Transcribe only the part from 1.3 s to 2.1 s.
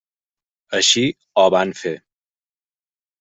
o van fer.